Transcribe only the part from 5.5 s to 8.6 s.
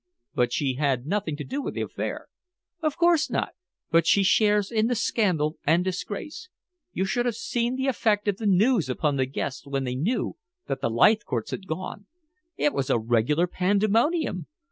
and disgrace. You should have seen the effect of the